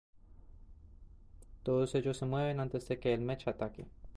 [1.61, 3.85] Todos ellos se mueven antes de que el Mech ataque.